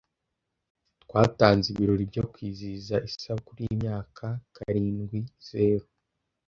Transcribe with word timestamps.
Twatanze 1.03 1.65
ibirori 1.73 2.03
byo 2.11 2.23
kwizihiza 2.33 2.95
isabukuru 3.09 3.57
yimyaka 3.65 4.25
karindwizeru. 4.55 5.85